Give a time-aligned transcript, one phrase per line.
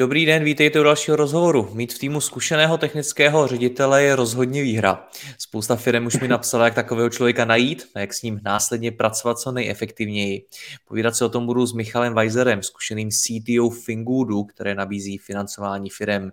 [0.00, 1.68] Dobrý den, vítejte u dalšího rozhovoru.
[1.74, 5.08] Mít v týmu zkušeného technického ředitele je rozhodně výhra.
[5.38, 9.38] Spousta firm už mi napsala, jak takového člověka najít a jak s ním následně pracovat
[9.38, 10.46] co nejefektivněji.
[10.88, 16.30] Povídat se o tom budu s Michalem Weiserem, zkušeným CTO Fingoodu, které nabízí financování firm.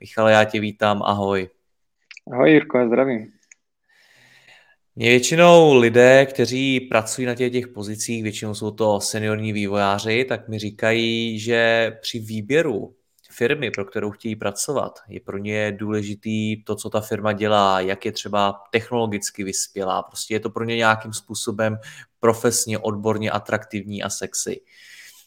[0.00, 1.48] Michale, já tě vítám, ahoj.
[2.32, 3.32] Ahoj Jirko, zdravím.
[4.96, 10.48] Mě většinou lidé, kteří pracují na těch, těch pozicích, většinou jsou to seniorní vývojáři, tak
[10.48, 12.94] mi říkají, že při výběru
[13.30, 14.98] firmy, pro kterou chtějí pracovat.
[15.08, 20.02] Je pro ně důležitý to, co ta firma dělá, jak je třeba technologicky vyspělá.
[20.02, 21.78] Prostě je to pro ně nějakým způsobem
[22.20, 24.60] profesně, odborně atraktivní a sexy.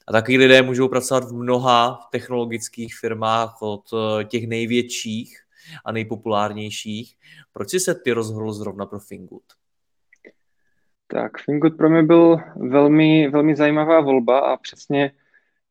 [0.08, 5.40] A takový lidé můžou pracovat v mnoha technologických firmách od eh, těch největších
[5.86, 7.16] a nejpopulárnějších.
[7.54, 9.44] Proč jsi se ty rozhodl zrovna pro Fingood?
[11.08, 15.12] Tak Fingood pro mě byl velmi, velmi zajímavá volba a přesně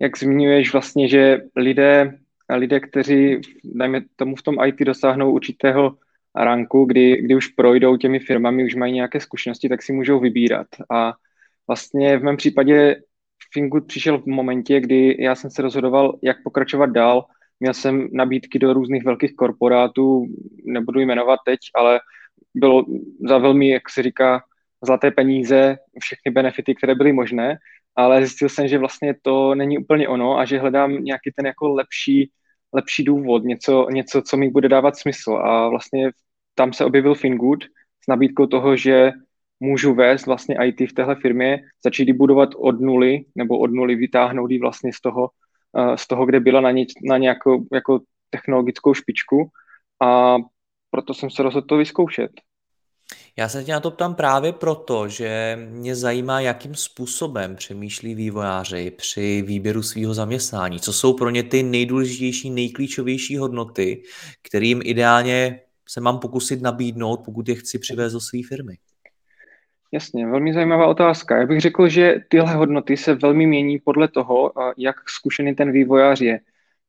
[0.02, 2.18] jak zmiňuješ vlastně, že lidé
[2.50, 5.96] lidé, kteří, dajme tomu v tom IT, dosáhnou určitého
[6.36, 10.66] ranku, kdy, kdy už projdou těmi firmami, už mají nějaké zkušenosti, tak si můžou vybírat.
[10.90, 11.12] A
[11.66, 12.96] vlastně v mém případě
[13.52, 17.24] Fingood přišel v momentě, kdy já jsem se rozhodoval, jak pokračovat dál.
[17.60, 20.26] Měl jsem nabídky do různých velkých korporátů,
[20.64, 22.00] nebudu jmenovat teď, ale
[22.54, 22.84] bylo
[23.28, 24.42] za velmi, jak se říká,
[24.84, 27.58] zlaté peníze, všechny benefity, které byly možné,
[27.96, 31.68] ale zjistil jsem, že vlastně to není úplně ono a že hledám nějaký ten jako
[31.68, 32.30] lepší
[32.72, 35.32] lepší důvod, něco, něco, co mi bude dávat smysl.
[35.32, 36.10] A vlastně
[36.54, 37.64] tam se objevil Fingood
[38.04, 39.12] s nabídkou toho, že
[39.60, 43.94] můžu vést vlastně IT v téhle firmě, začít ji budovat od nuly, nebo od nuly
[43.94, 45.30] vytáhnout ji vlastně z toho,
[45.78, 49.50] eh, z toho kde byla na, ně, na nějakou jako technologickou špičku.
[50.02, 50.36] A
[50.90, 52.30] proto jsem se rozhodl to vyzkoušet.
[53.36, 58.90] Já se tě na to ptám právě proto, že mě zajímá, jakým způsobem přemýšlí vývojáři
[58.90, 60.80] při výběru svého zaměstnání.
[60.80, 64.02] Co jsou pro ně ty nejdůležitější, nejklíčovější hodnoty,
[64.42, 68.76] kterým ideálně se mám pokusit nabídnout, pokud je chci přivést do své firmy?
[69.92, 71.36] Jasně, velmi zajímavá otázka.
[71.36, 76.20] Já bych řekl, že tyhle hodnoty se velmi mění podle toho, jak zkušený ten vývojář
[76.20, 76.40] je.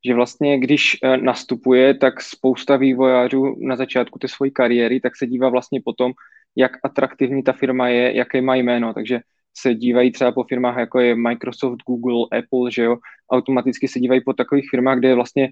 [0.06, 5.28] Že vlastně, když e, nastupuje, tak spousta vývojářů na začátku té své kariéry, tak se
[5.28, 6.12] dívá vlastně potom,
[6.56, 8.94] jak atraktivní ta firma je, jaké má jméno.
[8.94, 9.20] Takže
[9.58, 12.98] se dívají třeba po firmách, jako je Microsoft, Google, Apple, že jo,
[13.32, 15.50] automaticky se dívají po takových firmách, kde je vlastně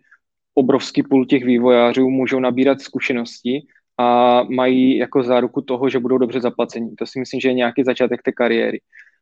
[0.56, 3.62] obrovský půl těch vývojářů, můžou nabírat zkušenosti
[3.98, 6.96] a mají jako záruku toho, že budou dobře zaplacení.
[6.96, 8.80] To si myslím, že je nějaký začátek té kariéry.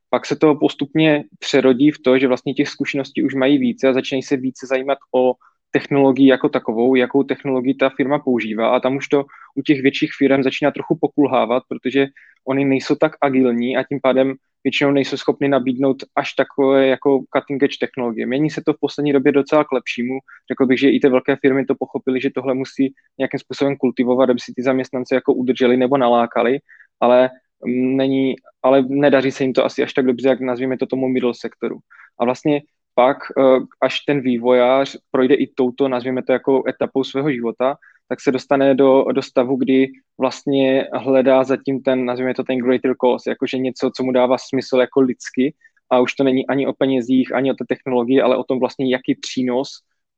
[0.09, 3.94] Pak se to postupně přerodí v to, že vlastně těch zkušeností už mají více a
[3.94, 5.34] začínají se více zajímat o
[5.72, 9.25] technologii jako takovou, jakou technologii ta firma používá a tam už to
[9.56, 12.08] u těch větších firm začíná trochu pokulhávat, protože
[12.48, 14.34] oni nejsou tak agilní a tím pádem
[14.64, 18.28] většinou nejsou schopni nabídnout až takové jako cutting edge technologie.
[18.28, 20.19] Mění se to v poslední době docela k lepšímu.
[20.52, 24.30] Řekl bych, že i ty velké firmy to pochopily, že tohle musí nějakým způsobem kultivovat,
[24.30, 26.59] aby si ty zaměstnance jako udrželi nebo nalákali,
[27.00, 27.30] ale
[27.66, 31.34] není, ale nedaří se jim to asi až tak dobře, jak nazvíme to tomu middle
[31.34, 31.78] sektoru.
[32.20, 32.62] A vlastně
[32.96, 37.75] pak, eh, až ten vývojář projde i touto, nazvěme to jako etapou svého života,
[38.09, 39.88] tak se dostane do, do stavu, kdy
[40.18, 44.78] vlastně hledá zatím ten, nazvěme to ten greater cause, jakože něco, co mu dává smysl
[44.78, 45.53] jako lidsky
[45.92, 48.94] a už to není ani o penězích, ani o té technologii, ale o tom vlastně,
[48.94, 49.69] jaký přínos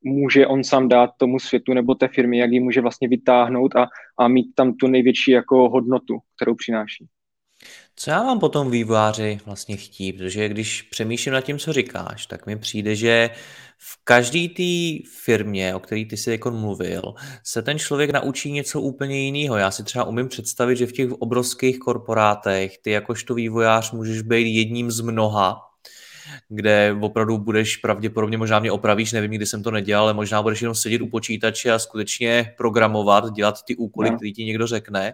[0.03, 3.88] může on sám dát tomu světu nebo té firmě, jak ji může vlastně vytáhnout a,
[4.19, 7.07] a mít tam tu největší jako hodnotu, kterou přináší.
[7.96, 10.13] Co já mám potom vývojáři vlastně chtít?
[10.13, 13.30] Protože když přemýšlím nad tím, co říkáš, tak mi přijde, že
[13.78, 17.02] v každé té firmě, o které ty jsi jako mluvil,
[17.44, 19.58] se ten člověk naučí něco úplně jiného.
[19.58, 24.56] Já si třeba umím představit, že v těch obrovských korporátech ty jakožto vývojář můžeš být
[24.56, 25.62] jedním z mnoha,
[26.50, 30.62] kde opravdu budeš pravděpodobně, možná mě opravíš, nevím, kdy jsem to nedělal, ale možná budeš
[30.62, 34.16] jenom sedět u počítače a skutečně programovat, dělat ty úkoly, no.
[34.18, 35.14] které ti někdo řekne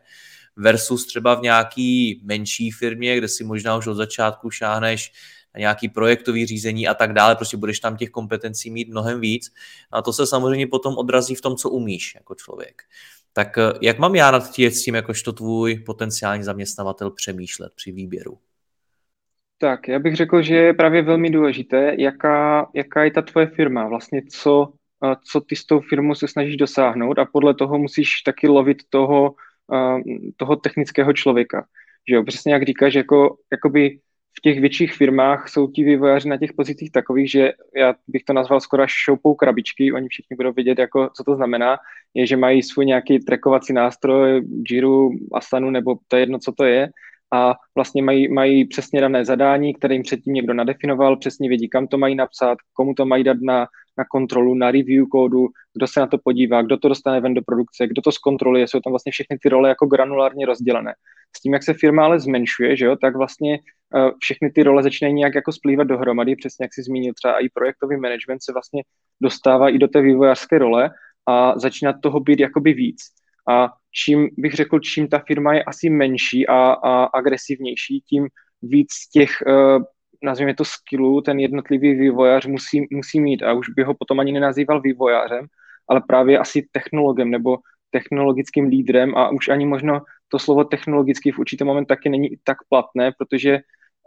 [0.58, 5.12] versus třeba v nějaký menší firmě, kde si možná už od začátku šáhneš
[5.54, 9.54] a nějaký projektový řízení a tak dále, prostě budeš tam těch kompetencí mít mnohem víc
[9.92, 12.82] a to se samozřejmě potom odrazí v tom, co umíš jako člověk.
[13.34, 18.38] Tak eh, jak mám já nad tím, jakožto tvůj potenciální zaměstnavatel přemýšlet při výběru?
[19.58, 23.88] Tak, já bych řekl, že je právě velmi důležité, jaká, jaká je ta tvoje firma,
[23.88, 24.74] vlastně co,
[25.24, 29.36] co ty s tou firmou se snažíš dosáhnout a podle toho musíš taky lovit toho,
[30.38, 31.66] toho technického člověka.
[32.10, 34.00] Že jo, přesně jak říkáš, jako, jakoby
[34.38, 38.34] v těch větších firmách jsou ti vývojáři na těch pozicích takových, že já bych to
[38.34, 41.78] nazval skoro až šoupou krabičky, oni všichni budou vědět, jako, co to znamená,
[42.14, 46.64] je, že mají svůj nějaký trackovací nástroj, Jiru, Asanu, nebo to je jedno, co to
[46.64, 46.90] je,
[47.34, 51.88] a vlastně mají, mají přesně dané zadání, které jim předtím někdo nadefinoval, přesně vědí, kam
[51.88, 53.68] to mají napsat, komu to mají dát na,
[53.98, 57.42] na kontrolu, na review kódu, kdo se na to podívá, kdo to dostane ven do
[57.42, 60.94] produkce, kdo to zkontroluje, jsou tam vlastně všechny ty role jako granulárně rozdělené.
[61.38, 63.60] S tím, jak se firma ale zmenšuje, že jo, tak vlastně
[63.96, 67.50] uh, všechny ty role začínají nějak jako splývat dohromady, přesně jak si zmínil, třeba i
[67.50, 68.84] projektový management se vlastně
[69.22, 70.90] dostává i do té vývojářské role
[71.28, 72.98] a začíná toho být jakoby víc.
[73.50, 78.28] A čím bych řekl, čím ta firma je asi menší a, a agresivnější, tím
[78.62, 79.84] víc těch, uh,
[80.24, 84.32] nazvěme to skillů, ten jednotlivý vývojář musí, musí mít a už by ho potom ani
[84.32, 85.46] nenazýval vývojářem,
[85.90, 87.58] ale právě asi technologem nebo
[87.92, 92.58] technologickým lídrem a už ani možno to slovo technologický v určitý moment taky není tak
[92.70, 93.60] platné, protože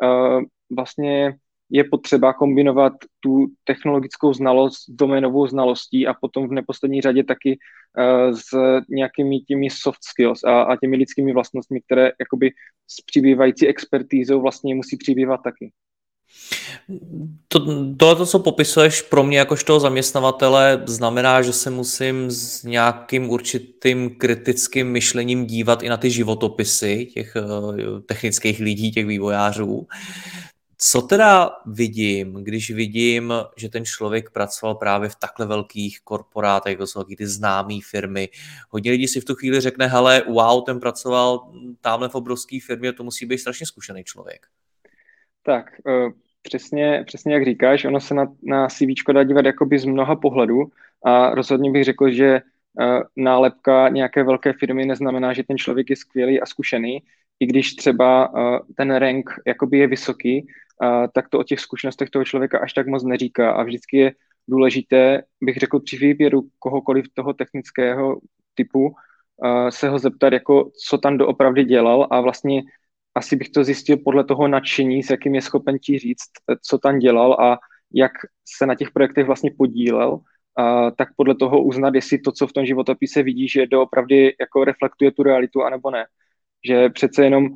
[0.03, 0.43] uh,
[0.77, 1.37] vlastně
[1.71, 7.59] je potřeba kombinovat tu technologickou znalost s doménovou znalostí a potom v neposlední řadě taky
[7.59, 8.51] uh, s
[8.89, 12.51] nějakými těmi soft skills a, a těmi lidskými vlastnostmi, které jakoby
[12.87, 15.73] s přibývající expertízou vlastně musí přibývat taky.
[17.49, 17.61] To,
[17.97, 24.87] tohle, co popisuješ pro mě jakožto zaměstnavatele, znamená, že se musím s nějakým určitým kritickým
[24.87, 29.87] myšlením dívat i na ty životopisy těch uh, technických lidí, těch vývojářů.
[30.83, 36.87] Co teda vidím, když vidím, že ten člověk pracoval právě v takhle velkých korporátech, jako
[36.87, 38.29] jsou ty známé firmy.
[38.71, 42.93] Hodně lidí si v tu chvíli řekne, hele, wow, ten pracoval tamhle v obrovské firmě,
[42.93, 44.47] to musí být strašně zkušený člověk.
[45.51, 46.13] Tak, uh,
[46.43, 50.71] přesně, přesně jak říkáš, ono se na, na CV dá dívat jakoby z mnoha pohledů
[51.05, 55.97] a rozhodně bych řekl, že uh, nálepka nějaké velké firmy neznamená, že ten člověk je
[55.97, 57.03] skvělý a zkušený,
[57.41, 60.47] i když třeba uh, ten rank jakoby je vysoký,
[61.13, 63.53] tak to o těch zkušenostech toho člověka až tak moc neříká.
[63.53, 64.13] A vždycky je
[64.49, 68.21] důležité, bych řekl při výběru kohokoliv toho technického
[68.55, 68.95] typu,
[69.69, 72.63] se ho zeptat, jako co tam doopravdy dělal a vlastně
[73.15, 76.31] asi bych to zjistil podle toho nadšení, s jakým je schopen ti říct,
[76.69, 77.59] co tam dělal a
[77.95, 78.13] jak
[78.59, 80.21] se na těch projektech vlastně podílel,
[80.57, 84.65] a tak podle toho uznat, jestli to, co v tom životopise vidí, že doopravdy jako
[84.65, 86.07] reflektuje tu realitu, anebo ne.
[86.67, 87.49] Že přece jenom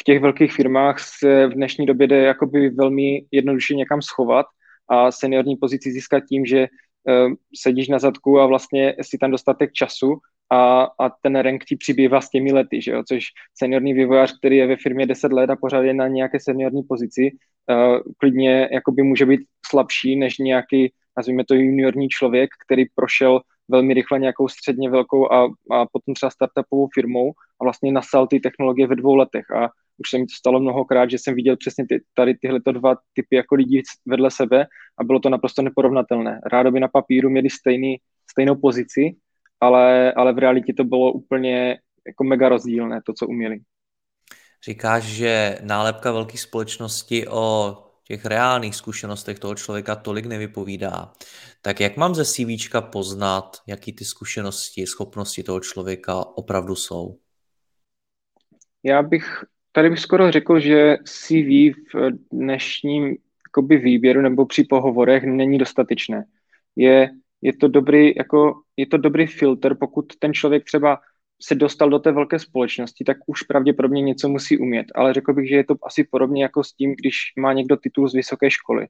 [0.00, 4.46] v těch velkých firmách se v dnešní době jde jakoby velmi jednoduše někam schovat
[4.88, 9.72] a seniorní pozici získat tím, že uh, sedíš na zadku a vlastně si tam dostatek
[9.72, 10.18] času
[10.52, 13.02] a, a ten rank ti přibývá s těmi lety, že jo?
[13.08, 13.24] což
[13.58, 17.30] seniorní vývojář, který je ve firmě 10 let a pořád je na nějaké seniorní pozici,
[17.70, 23.94] uh, klidně jakoby může být slabší než nějaký, nazvíme to juniorní člověk, který prošel velmi
[23.94, 28.86] rychle nějakou středně velkou a, a potom třeba startupovou firmou a vlastně nasal ty technologie
[28.86, 29.68] ve dvou letech a
[29.98, 33.36] už se mi to stalo mnohokrát, že jsem viděl přesně ty, tady tyhle dva typy
[33.36, 34.66] jako lidí vedle sebe
[34.98, 36.40] a bylo to naprosto neporovnatelné.
[36.52, 37.96] Rádoby na papíru měli stejný,
[38.30, 39.16] stejnou pozici,
[39.66, 43.58] ale, ale v realitě to bylo úplně jako mega rozdílné, to, co uměli.
[44.64, 51.12] Říkáš, že nálepka velké společnosti o těch reálných zkušenostech toho člověka tolik nevypovídá.
[51.62, 57.18] Tak jak mám ze CV poznat, jaký ty zkušenosti, schopnosti toho člověka opravdu jsou?
[58.82, 63.16] Já bych tady bych skoro řekl, že CV v dnešním
[63.48, 66.24] jakoby, výběru nebo při pohovorech není dostatečné.
[66.76, 67.10] Je,
[67.44, 70.98] je, to dobrý, jako, je to dobrý filtr, pokud ten člověk třeba
[71.42, 74.86] se dostal do té velké společnosti, tak už pravděpodobně něco musí umět.
[74.94, 78.08] Ale řekl bych, že je to asi podobně jako s tím, když má někdo titul
[78.08, 78.86] z vysoké školy.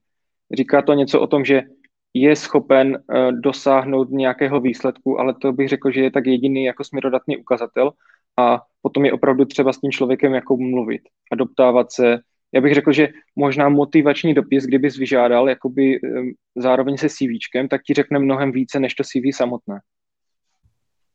[0.57, 1.63] Říká to něco o tom, že
[2.15, 6.85] je schopen uh, dosáhnout nějakého výsledku, ale to bych řekl, že je tak jediný jako
[6.85, 7.93] směrodatný ukazatel
[8.39, 12.19] a potom je opravdu třeba s tím člověkem jako mluvit a doptávat se.
[12.55, 15.99] Já bych řekl, že možná motivační dopis, kdybys vyžádal jakoby
[16.57, 19.81] zároveň se CVčkem, tak ti řekne mnohem více než to CV samotné.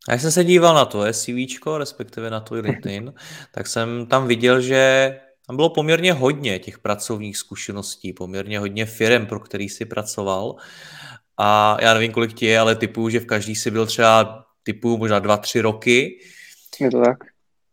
[0.08, 3.14] A jak jsem se díval na to je CV, respektive na tvůj LinkedIn,
[3.54, 9.26] tak jsem tam viděl, že tam bylo poměrně hodně těch pracovních zkušeností, poměrně hodně firm,
[9.26, 10.56] pro který jsi pracoval.
[11.38, 14.98] A já nevím, kolik ti je, ale typu, že v každý si byl třeba typu
[14.98, 16.20] možná dva, tři roky.
[16.82, 17.18] Je to tak.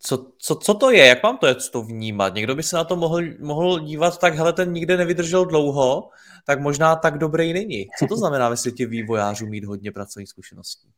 [0.07, 1.07] Co, co, co to je?
[1.07, 2.35] Jak mám to, to vnímat?
[2.35, 6.09] Někdo by se na to mohl, mohl dívat tak, hele, ten nikde nevydržel dlouho,
[6.47, 7.87] tak možná tak dobrý není.
[7.99, 10.89] Co to znamená ve světě vývojářů mít hodně pracovních zkušeností?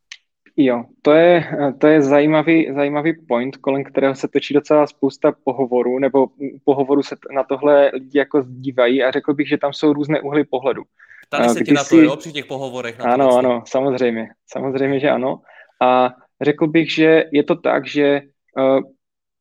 [0.56, 1.44] Jo, to je,
[1.78, 6.26] to je zajímavý, zajímavý point, kolem kterého se točí docela spousta pohovorů, nebo
[6.64, 10.44] pohovorů se na tohle lidi jako dívají a řekl bych, že tam jsou různé úhly
[10.44, 10.82] pohledu.
[11.28, 11.96] Ptali se ti na to, si...
[11.96, 12.98] jo, při těch pohovorech?
[12.98, 15.40] Na ano, ano, samozřejmě, samozřejmě, že ano.
[15.82, 16.10] A
[16.40, 18.20] řekl bych, že je to tak, že
[18.58, 18.80] uh,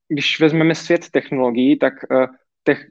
[0.09, 2.25] když vezmeme svět technologií, tak uh,
[2.63, 2.87] tech,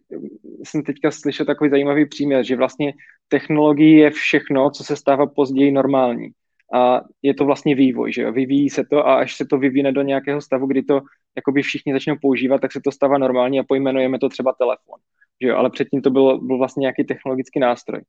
[0.65, 2.93] jsem teďka slyšel takový zajímavý příměr, že vlastně
[3.29, 6.29] technologie je všechno, co se stává později normální
[6.75, 8.33] a je to vlastně vývoj, že jo?
[8.33, 11.01] vyvíjí se to a až se to vyvíne do nějakého stavu, kdy to
[11.37, 14.99] jakoby všichni začnou používat, tak se to stává normálně a pojmenujeme to třeba telefon,
[15.43, 15.57] že jo?
[15.57, 18.01] ale předtím to bylo, byl vlastně nějaký technologický nástroj.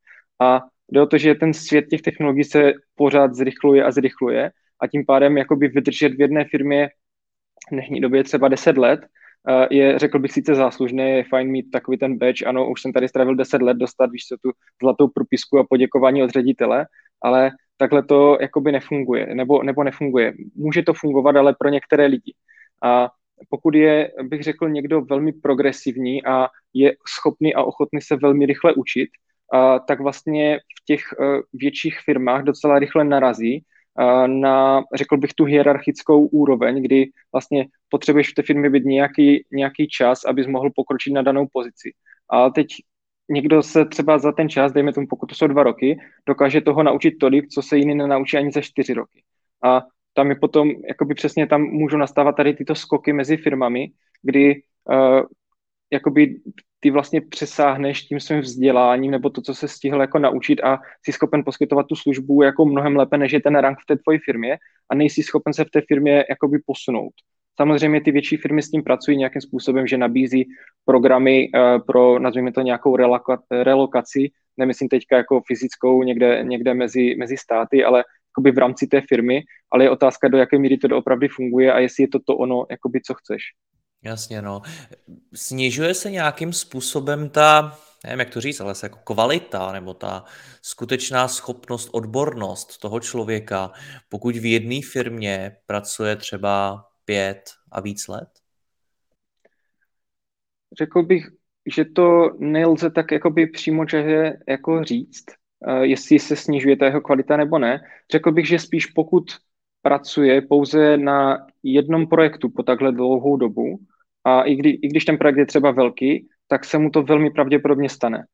[0.42, 0.62] A
[0.92, 5.06] jde o to, že ten svět těch technologií se pořád zrychluje a zrychluje a tím
[5.06, 6.90] pádem jakoby vydržet v jedné firmě
[7.72, 9.00] dnešní době třeba 10 let,
[9.72, 13.08] je, řekl bych, sice záslužné, je fajn mít takový ten badge, ano, už jsem tady
[13.08, 16.86] strávil 10 let, dostat, víš co, tu zlatou propisku a poděkování od ředitele,
[17.22, 20.34] ale takhle to jakoby nefunguje, nebo, nebo nefunguje.
[20.56, 22.34] Může to fungovat, ale pro některé lidi.
[22.84, 23.10] A
[23.50, 28.74] pokud je, bych řekl, někdo velmi progresivní a je schopný a ochotný se velmi rychle
[28.74, 29.10] učit,
[29.54, 33.64] a, tak vlastně v těch uh, větších firmách docela rychle narazí
[34.28, 39.88] na, řekl bych, tu hierarchickou úroveň, kdy vlastně potřebuješ v té firmě být nějaký, nějaký
[39.88, 41.92] čas, abys mohl pokročit na danou pozici.
[42.30, 42.68] A teď
[43.30, 46.84] někdo se třeba za ten čas, dejme tomu, pokud to jsou dva roky, dokáže toho
[46.84, 49.24] naučit tolik, co se jiný nenaučí ani za čtyři roky.
[49.64, 49.82] A
[50.14, 53.88] tam je potom, jakoby přesně tam můžou nastávat tady tyto skoky mezi firmami,
[54.22, 55.22] kdy uh,
[55.92, 56.36] jakoby
[56.80, 61.14] ty vlastně přesáhneš tím svým vzděláním nebo to, co se stihl jako naučit a jsi
[61.14, 64.58] schopen poskytovat tu službu jako mnohem lépe, než je ten rank v té tvoji firmě
[64.90, 67.14] a nejsi schopen se v té firmě jakoby posunout.
[67.56, 70.46] Samozřejmě ty větší firmy s tím pracují nějakým způsobem, že nabízí
[70.86, 77.16] programy uh, pro, nazvíme to, nějakou reloka, relokaci, nemyslím teďka jako fyzickou někde, někde mezi,
[77.16, 79.42] mezi státy, ale jakoby v rámci té firmy,
[79.72, 82.66] ale je otázka, do jaké míry to doopravdy funguje a jestli je to to ono,
[82.72, 83.42] jakoby co chceš.
[84.08, 84.62] Jasně, no.
[85.34, 90.24] Snižuje se nějakým způsobem ta, nevím, jak to říct, ale jako kvalita nebo ta
[90.62, 93.72] skutečná schopnost, odbornost toho člověka,
[94.10, 98.30] pokud v jedné firmě pracuje třeba pět a víc let?
[100.78, 101.28] Řekl bych,
[101.76, 105.26] že to nelze tak jakoby přímo čehe jako říct,
[105.68, 107.82] uh, jestli se snižuje ta jeho kvalita nebo ne.
[108.12, 109.24] Řekl bych, že spíš pokud
[109.82, 113.80] pracuje pouze na jednom projektu po takhle dlouhou dobu
[114.28, 117.32] a i, kdy, i když ten projekt je třeba velký, tak se mu to velmi
[117.32, 118.26] pravděpodobně stane.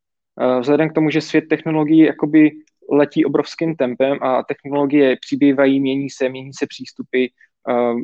[0.41, 2.51] Uh, vzhledem k tomu, že svět technologií jakoby
[2.91, 7.25] letí obrovským tempem a technologie přibývají, mění se, mění se přístupy,
[7.69, 8.01] uh,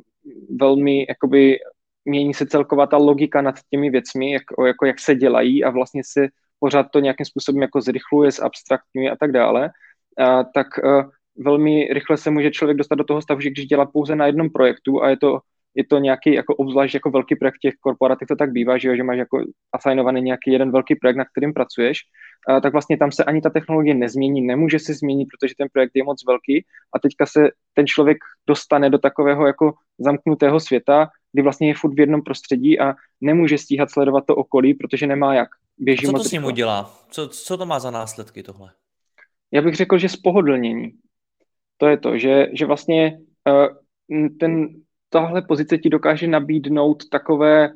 [0.60, 1.58] velmi jakoby
[2.06, 6.02] mění se celková ta logika nad těmi věcmi, jak, jako jak se dělají a vlastně
[6.06, 6.28] se
[6.60, 9.70] pořád to nějakým způsobem jako zrychluje, zabstraktňuje a tak dále,
[10.18, 13.86] a, tak a, velmi rychle se může člověk dostat do toho stavu, že když dělá
[13.86, 15.40] pouze na jednom projektu a je to,
[15.76, 18.88] je to nějaký jako obzvlášť jako velký projekt v těch korporátech to tak bývá, že,
[18.88, 21.98] jo, že máš jako asignovaný nějaký jeden velký projekt, na kterým pracuješ,
[22.50, 25.92] a, tak vlastně tam se ani ta technologie nezmění, nemůže se změnit, protože ten projekt
[25.96, 31.44] je moc velký a teďka se ten člověk dostane do takového jako zamknutého světa, kdy
[31.44, 35.50] vlastně je furt v jednom prostředí a nemůže stíhat sledovat to okolí, protože nemá jak.
[35.78, 36.94] Běží a co to s ním udělá?
[37.10, 38.72] Co, co to má za následky tohle?
[39.52, 40.92] Já bych řekl, že spohodlnění.
[41.78, 44.68] To je to, že, že vlastně uh, ten,
[45.10, 47.70] tahle pozice ti dokáže nabídnout takové,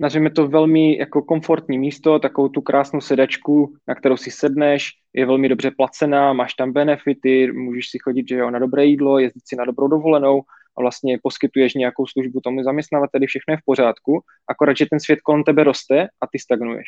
[0.00, 5.26] nazveme to velmi jako komfortní místo, takovou tu krásnou sedačku, na kterou si sedneš, je
[5.26, 9.48] velmi dobře placená, máš tam benefity, můžeš si chodit že jo, na dobré jídlo, jezdit
[9.48, 10.42] si na dobrou dovolenou
[10.78, 15.20] a vlastně poskytuješ nějakou službu tomu zaměstnavateli, všechno je v pořádku, akorát, že ten svět
[15.20, 16.86] kolem tebe roste a ty stagnuješ.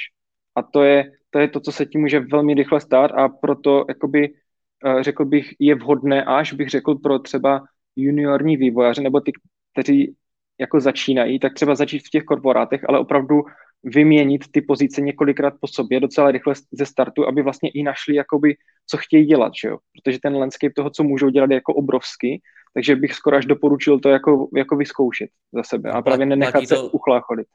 [0.56, 3.84] A to je, to je to, co se ti může velmi rychle stát a proto
[3.88, 4.34] jakoby,
[4.86, 7.62] eh, řekl bych, je vhodné až bych řekl pro třeba
[7.96, 9.32] juniorní vývojáře nebo ty,
[9.76, 10.14] kteří
[10.60, 13.42] jako začínají, tak třeba začít v těch korporátech, ale opravdu
[13.84, 18.54] vyměnit ty pozice několikrát po sobě docela rychle ze startu, aby vlastně i našli, jakoby,
[18.86, 19.78] co chtějí dělat, že jo?
[19.94, 22.42] protože ten landscape toho, co můžou dělat, je jako obrovský,
[22.74, 26.66] takže bych skoro až doporučil to jako, jako vyzkoušet za sebe a právě nenechat to,
[26.66, 27.46] se uchlácholit.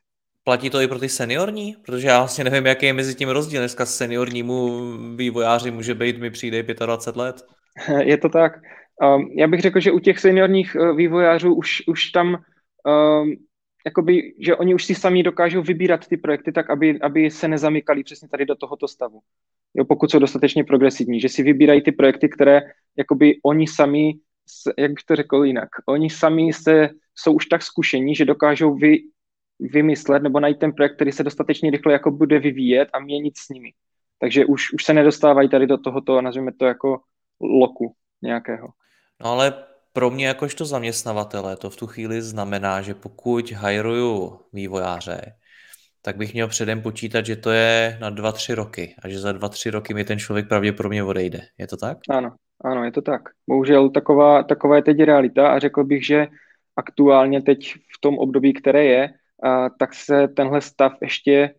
[0.43, 1.75] Platí to i pro ty seniorní?
[1.85, 3.61] Protože já vlastně nevím, jaký je mezi tím rozdíl.
[3.61, 4.79] Dneska seniornímu
[5.15, 7.45] vývojáři může být, mi přijde 25 let.
[8.03, 8.53] Je to tak.
[9.01, 12.37] Um, já bych řekl, že u těch seniorních uh, vývojářů už, už tam
[12.85, 13.35] um,
[13.85, 18.03] jakoby, že oni už si sami dokážou vybírat ty projekty tak, aby, aby se nezamykali
[18.03, 19.19] přesně tady do tohoto stavu.
[19.73, 22.61] Jo, pokud jsou dostatečně progresivní, že si vybírají ty projekty, které
[22.97, 24.13] jakoby oni sami,
[24.77, 28.97] jak bych to řekl jinak, oni sami se, jsou už tak zkušení, že dokážou vy,
[29.59, 33.49] vymyslet nebo najít ten projekt, který se dostatečně rychle jako bude vyvíjet a měnit s
[33.49, 33.71] nimi.
[34.19, 37.01] Takže už, už se nedostávají tady do tohoto, nazveme to jako
[37.41, 38.67] loku nějakého.
[39.23, 39.53] No ale
[39.93, 45.21] pro mě jakožto zaměstnavatele to v tu chvíli znamená, že pokud hajruju vývojáře,
[46.01, 49.71] tak bych měl předem počítat, že to je na 2-3 roky a že za 2-3
[49.71, 51.41] roky mi ten člověk pravděpodobně odejde.
[51.57, 51.97] Je to tak?
[52.09, 53.21] Ano, ano, je to tak.
[53.49, 56.27] Bohužel taková, taková je teď realita a řekl bych, že
[56.75, 59.09] aktuálně teď v tom období, které je,
[59.43, 61.55] a, tak se tenhle stav ještě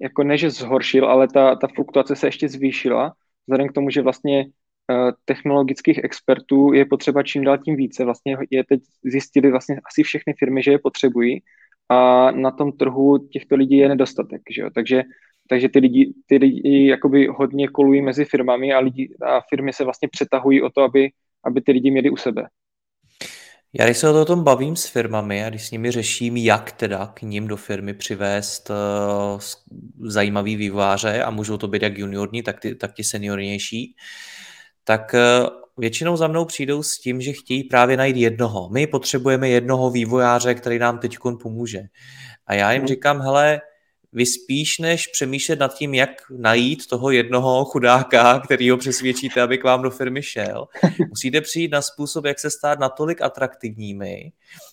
[0.00, 3.12] jako než zhoršil, ale ta, ta fluktuace se ještě zvýšila,
[3.46, 4.46] vzhledem k tomu, že vlastně
[5.24, 8.04] technologických expertů je potřeba čím dál tím více.
[8.04, 11.42] Vlastně je teď zjistili vlastně asi všechny firmy, že je potřebují
[11.88, 14.70] a na tom trhu těchto lidí je nedostatek, že jo?
[14.74, 15.02] Takže,
[15.48, 19.84] takže ty lidi, ty lidi jakoby hodně kolují mezi firmami a, lidi, a firmy se
[19.84, 21.10] vlastně přetahují o to, aby,
[21.44, 22.48] aby ty lidi měli u sebe.
[23.72, 27.06] Já když se o tom bavím s firmami a když s nimi řeším, jak teda
[27.06, 29.40] k ním do firmy přivést uh,
[30.08, 33.94] zajímavý výváře a můžou to být jak juniorní, tak ty, tak ti seniornější,
[34.90, 38.68] tak uh, většinou za mnou přijdou s tím, že chtějí právě najít jednoho.
[38.72, 41.82] My potřebujeme jednoho vývojáře, který nám teď pomůže.
[42.46, 42.88] A já jim hmm.
[42.88, 43.60] říkám, hele,
[44.12, 49.58] vy spíš než přemýšlet nad tím, jak najít toho jednoho chudáka, který ho přesvědčíte, aby
[49.58, 50.66] k vám do firmy šel,
[51.08, 54.32] musíte přijít na způsob, jak se stát natolik atraktivními,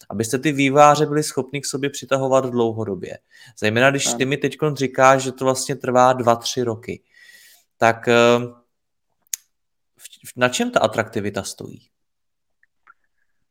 [0.09, 3.17] abyste ty výváře byli schopni k sobě přitahovat dlouhodobě.
[3.59, 7.01] Zejména když ty mi teď říkáš, že to vlastně trvá dva, tři roky.
[7.77, 8.13] Tak eh,
[10.36, 11.88] na čem ta atraktivita stojí?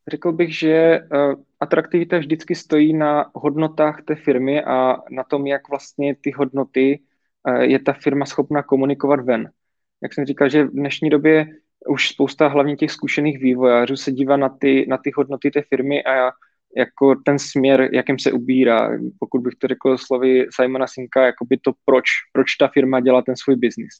[0.09, 5.69] Řekl bych, že uh, atraktivita vždycky stojí na hodnotách té firmy a na tom, jak
[5.69, 7.01] vlastně ty hodnoty
[7.49, 9.51] uh, je ta firma schopna komunikovat ven.
[10.03, 11.47] Jak jsem říkal, že v dnešní době
[11.89, 16.05] už spousta hlavně těch zkušených vývojářů se dívá na ty, na ty hodnoty té firmy
[16.05, 16.33] a
[16.77, 18.91] jako ten směr, jakým se ubírá.
[19.19, 23.23] Pokud bych to řekl slovy Simona Sinka, jako by to proč, proč ta firma dělá
[23.23, 23.95] ten svůj biznis.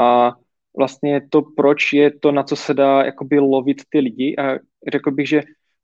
[0.00, 0.32] A
[0.76, 4.36] vlastně to, proč je to, na co se dá jakoby lovit ty lidi.
[4.36, 4.58] A
[4.92, 5.42] řekl bych, že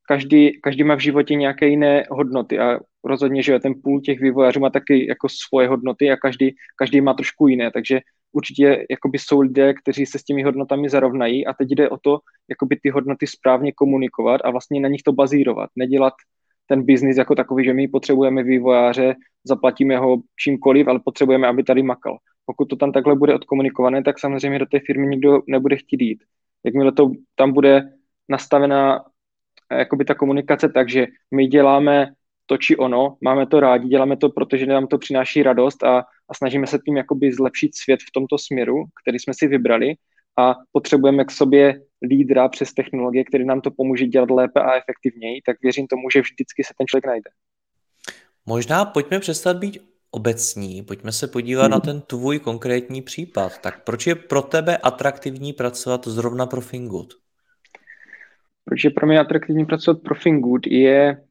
[0.09, 2.59] každý, každý má v životě nějaké jiné hodnoty.
[2.59, 7.01] A rozhodně, že ten půl těch vývojářů má taky jako svoje hodnoty a každý, každý
[7.01, 8.01] má trošku jiné, takže
[8.33, 11.47] určitě jakoby jsou lidé, kteří se s těmi hodnotami zarovnají.
[11.47, 15.13] A teď jde o to, jakoby ty hodnoty správně komunikovat a vlastně na nich to
[15.13, 16.15] bazírovat, nedělat
[16.67, 19.15] ten biznis jako takový, že my potřebujeme vývojáře,
[19.45, 22.19] zaplatíme ho čímkoliv, ale potřebujeme, aby tady makal
[22.51, 26.25] pokud to tam takhle bude odkomunikované, tak samozřejmě do té firmy nikdo nebude chtít jít.
[26.65, 27.93] Jakmile to tam bude
[28.29, 29.05] nastavená
[29.71, 32.07] eh, jakoby ta komunikace tak, že my děláme
[32.47, 36.35] to či ono, máme to rádi, děláme to, protože nám to přináší radost a, a
[36.35, 39.95] snažíme se tím jakoby zlepšit svět v tomto směru, který jsme si vybrali
[40.39, 45.43] a potřebujeme k sobě lídra přes technologie, který nám to pomůže dělat lépe a efektivněji,
[45.47, 47.31] tak věřím tomu, že vždycky se ten člověk najde.
[48.47, 51.71] Možná pojďme přestat být obecní, pojďme se podívat hmm.
[51.71, 53.59] na ten tvůj konkrétní případ.
[53.59, 57.09] Tak proč je pro tebe atraktivní pracovat zrovna pro Fingood?
[58.65, 61.23] Proč je pro mě atraktivní pracovat pro Fingood je,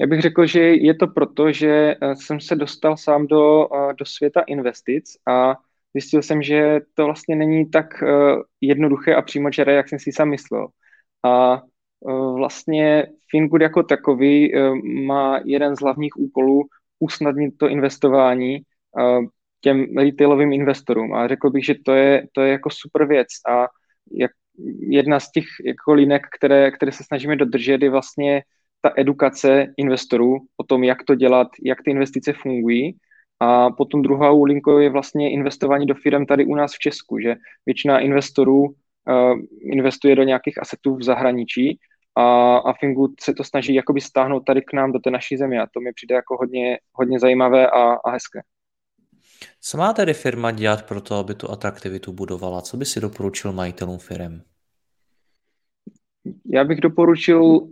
[0.00, 3.94] já bych řekl, že je to proto, že eh, jsem se dostal sám do, eh,
[3.94, 5.56] do světa investic a
[5.94, 8.06] zjistil jsem, že to vlastně není tak eh,
[8.60, 10.68] jednoduché a přímočaré, jak jsem si sám myslel.
[11.24, 11.62] A
[12.36, 14.52] vlastně Fingood jako takový
[15.06, 16.68] má jeden z hlavních úkolů
[16.98, 19.24] usnadnit to investování uh,
[19.60, 21.14] těm retailovým investorům.
[21.14, 23.26] A řekl bych, že to je, to je jako super věc.
[23.48, 23.66] A
[24.12, 24.30] jak
[24.80, 28.42] jedna z těch jako linek, které, které se snažíme dodržet, je vlastně
[28.80, 32.96] ta edukace investorů o tom, jak to dělat, jak ty investice fungují.
[33.40, 37.36] A potom druhou linkou je vlastně investování do firm tady u nás v Česku, že
[37.66, 38.72] většina investorů uh,
[39.60, 41.78] investuje do nějakých asetů v zahraničí
[42.18, 45.60] a, a Fingood se to snaží jakoby stáhnout tady k nám do té naší země
[45.60, 48.40] a to mi přijde jako hodně, hodně zajímavé a, a hezké.
[49.60, 52.62] Co má tedy firma dělat pro to, aby tu atraktivitu budovala?
[52.62, 54.40] Co by si doporučil majitelům firm?
[56.54, 57.68] Já bych doporučil,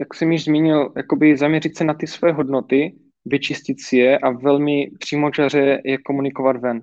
[0.00, 4.30] jak jsem již zmínil, jakoby zaměřit se na ty své hodnoty, vyčistit si je a
[4.30, 6.82] velmi přímočaře je komunikovat ven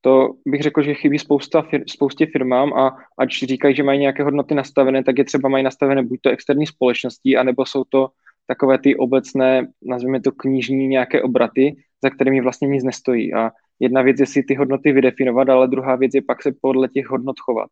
[0.00, 4.22] to bych řekl, že chybí spousta fir, spoustě firmám a ať říkají, že mají nějaké
[4.22, 8.08] hodnoty nastavené, tak je třeba mají nastavené buď to externí společností, anebo jsou to
[8.46, 13.34] takové ty obecné, nazveme to knižní nějaké obraty, za kterými vlastně nic nestojí.
[13.34, 16.88] A jedna věc je si ty hodnoty vydefinovat, ale druhá věc je pak se podle
[16.88, 17.70] těch hodnot chovat.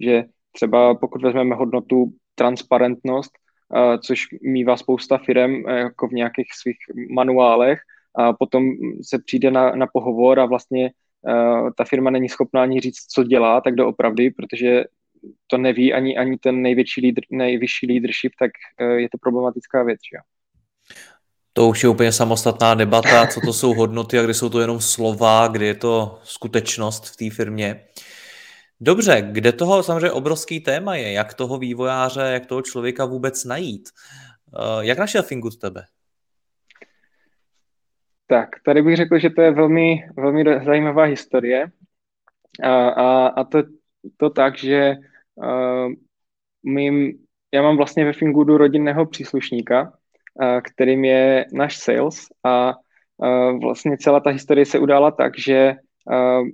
[0.00, 3.32] Že třeba pokud vezmeme hodnotu transparentnost,
[4.00, 6.76] což mývá spousta firm jako v nějakých svých
[7.14, 7.78] manuálech,
[8.16, 8.64] a potom
[9.02, 10.90] se přijde na, na pohovor a vlastně
[11.76, 14.84] ta firma není schopná ani říct, co dělá, tak doopravdy, protože
[15.46, 20.00] to neví ani, ani ten největší lídr, nejvyšší leadership, tak eh, je to problematická věc.
[20.12, 20.18] Že?
[21.52, 24.80] To už je úplně samostatná debata, co to jsou hodnoty a kde jsou to jenom
[24.80, 27.84] slova, kde je to skutečnost v té firmě.
[28.80, 33.88] Dobře, kde toho samozřejmě obrovský téma je, jak toho vývojáře, jak toho člověka vůbec najít.
[34.54, 35.84] Eh, jak našel Fingut tebe?
[38.26, 41.66] Tak, tady bych řekl, že to je velmi, velmi zajímavá historie.
[42.62, 43.62] A, a, a to,
[44.16, 44.94] to tak, že
[45.34, 45.92] uh,
[46.62, 47.12] mým,
[47.54, 52.74] já mám vlastně ve Fingudu rodinného příslušníka, uh, kterým je náš sales a
[53.16, 55.74] uh, vlastně celá ta historie se udála tak, že
[56.10, 56.48] uh,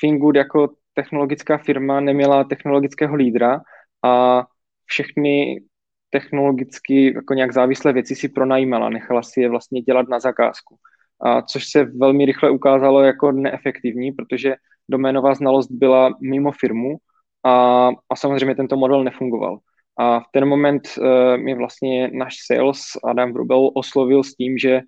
[0.00, 3.60] Fingood jako technologická firma neměla technologického lídra
[4.02, 4.44] a
[4.84, 5.62] všechny
[6.10, 10.76] technologicky jako nějak závislé věci si pronajímala, nechala si je vlastně dělat na zakázku.
[11.24, 14.54] A což se velmi rychle ukázalo jako neefektivní, protože
[14.88, 16.96] doménová znalost byla mimo firmu
[17.44, 19.58] a, a samozřejmě tento model nefungoval.
[19.98, 24.80] A v ten moment uh, mě vlastně náš sales Adam Vrubel oslovil s tím, že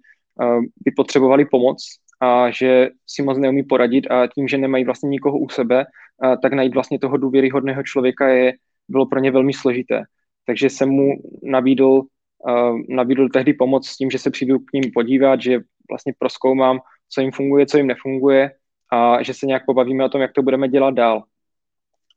[0.42, 1.79] uh, by potřebovali pomoc
[2.20, 5.85] a že si moc neumí poradit a tím, že nemají vlastně nikoho u sebe,
[6.25, 8.53] uh, tak najít vlastně toho důvěryhodného člověka je,
[8.88, 10.03] bylo pro ně velmi složité.
[10.46, 12.03] Takže jsem mu nabídl,
[12.49, 16.81] uh, nabídl tehdy pomoc s tím, že se přijdu k ním podívat, že vlastně proskoumám,
[17.09, 18.51] co jim funguje, co jim nefunguje
[18.92, 21.22] a že se nějak pobavíme o tom, jak to budeme dělat dál.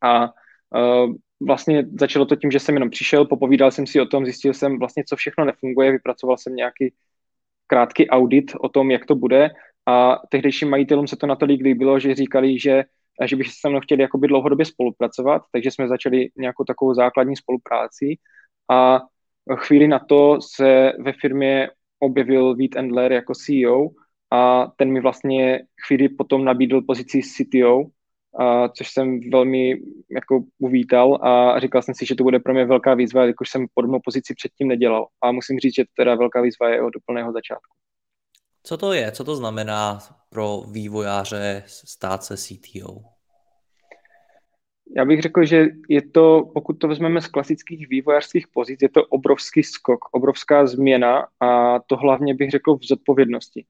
[0.02, 1.14] A uh,
[1.48, 4.80] vlastně začalo to tím, že jsem jenom přišel, popovídal jsem si o tom, zjistil jsem
[4.80, 6.94] vlastně, co všechno nefunguje, vypracoval jsem nějaký
[7.68, 9.50] krátký audit o tom, jak to bude
[9.86, 12.84] a tehdejším majitelům se to natolik líbilo, že říkali, že,
[13.26, 18.16] že by se mnou chtěli jakoby dlouhodobě spolupracovat, takže jsme začali nějakou takovou základní spolupráci
[18.72, 19.02] a
[19.56, 23.90] chvíli na to se ve firmě objevil Vít Endler jako CEO
[24.32, 27.84] a ten mi vlastně chvíli potom nabídl pozici CTO,
[28.40, 29.82] a, což jsem velmi
[30.12, 33.66] jako uvítal a říkal jsem si, že to bude pro mě velká výzva, jakož jsem
[33.74, 35.08] podobnou pozici předtím nedělal.
[35.24, 37.76] A musím říct, že teda velká výzva je od úplného začátku.
[38.64, 39.12] Co to je?
[39.12, 43.19] Co to znamená pro vývojáře stát se CTO?
[44.96, 49.06] Já bych řekl, že je to, pokud to vezmeme z klasických vývojářských pozic, je to
[49.06, 53.66] obrovský skok, obrovská změna a to hlavně bych řekl v zodpovědnosti.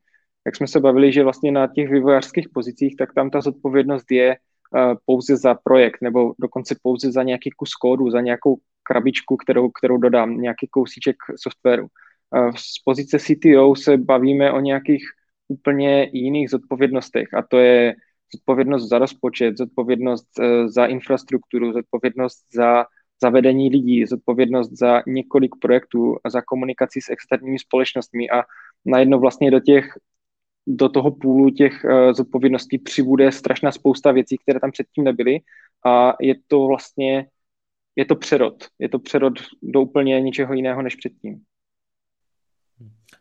[0.45, 4.37] Jak jsme se bavili, že vlastně na těch vývojářských pozicích, tak tam ta zodpovědnost je
[4.37, 9.69] uh, pouze za projekt nebo dokonce pouze za nějaký kus kódu, za nějakou krabičku, kterou,
[9.69, 11.87] kterou dodám, nějaký kousíček softwaru.
[12.35, 15.03] Uh, z pozice CTO se bavíme o nějakých
[15.47, 17.95] úplně jiných zodpovědnostech a to je
[18.35, 22.85] zodpovědnost za rozpočet, zodpovědnost eh, za infrastrukturu, zodpovědnost za
[23.21, 28.43] zavedení lidí, zodpovědnost za několik projektů, za komunikaci s externími společnostmi a
[28.85, 29.85] najednou vlastně do těch
[30.67, 35.39] do toho půlu těch uh, zodpovědností přibude strašná spousta věcí, které tam předtím nebyly
[35.85, 37.27] a je to vlastně,
[37.95, 38.67] je to přerod.
[38.79, 41.43] Je to přerod do úplně ničeho jiného než předtím.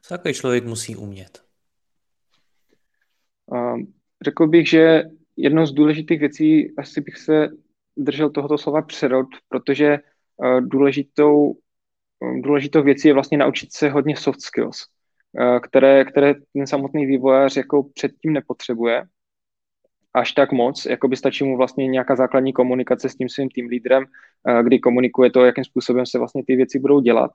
[0.02, 1.44] Co takový člověk musí umět?
[3.46, 3.78] Uh,
[4.24, 5.02] Řekl bych, že
[5.36, 7.48] jednou z důležitých věcí, asi bych se
[7.96, 9.98] držel tohoto slova přerod, protože
[10.36, 11.54] uh, důležitou,
[12.20, 14.86] um, důležitou věcí je vlastně naučit se hodně soft skills,
[15.40, 19.02] uh, které, které ten samotný vývojář jako předtím nepotřebuje
[20.14, 23.66] až tak moc, jako by stačí mu vlastně nějaká základní komunikace s tím svým tým
[23.68, 24.04] lídrem,
[24.62, 27.30] kdy komunikuje to, jakým způsobem se vlastně ty věci budou dělat.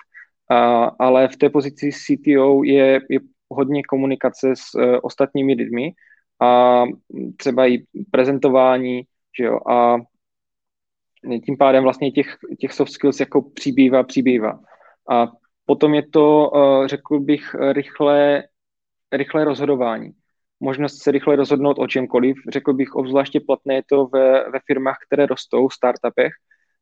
[1.00, 3.20] Ale v té pozici CTO je, je
[3.50, 5.92] hodně komunikace s ostatními lidmi,
[6.44, 6.84] a
[7.38, 9.02] třeba i prezentování,
[9.40, 9.98] že jo, a
[11.46, 14.60] tím pádem vlastně těch, těch soft skills jako přibývá, přibývá.
[15.10, 15.28] A
[15.66, 18.44] potom je to, eh, řekl bych, rychlé,
[19.12, 20.12] rychlé rozhodování.
[20.60, 22.38] Možnost se rychle rozhodnout o čemkoliv.
[22.50, 26.32] Řekl bych, obzvláště platné je to ve, ve firmách, které rostou, startupech,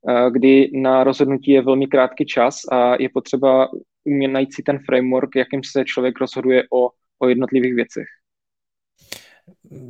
[0.09, 3.69] eh, kdy na rozhodnutí je velmi krátký čas a je potřeba
[4.03, 8.20] umět najít si ten framework, jakým se člověk rozhoduje o, o jednotlivých věcech.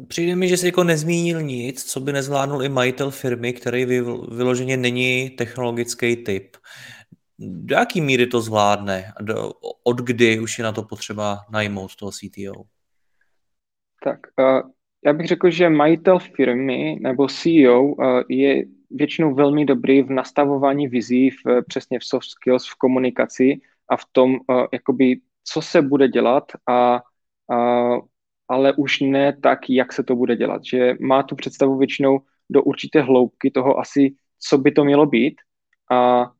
[0.07, 3.85] Přijde mi, že jsi jako nezmínil nic, co by nezvládnul i majitel firmy, který
[4.31, 6.57] vyloženě není technologický typ.
[7.39, 9.13] Do jaký míry to zvládne?
[9.21, 9.51] Do,
[9.83, 12.63] od kdy už je na to potřeba najmout toho CTO?
[14.03, 14.69] Tak, uh,
[15.05, 20.87] já bych řekl, že majitel firmy nebo CEO uh, je většinou velmi dobrý v nastavování
[20.87, 25.81] vizí, v, přesně v soft skills, v komunikaci a v tom, uh, jakoby, co se
[25.81, 27.01] bude dělat a
[27.47, 27.99] uh,
[28.51, 30.61] ale už ne tak, jak se to bude dělat.
[30.65, 35.35] Že má tu představu většinou do určité hloubky toho asi, co by to mělo být,
[35.91, 36.31] a,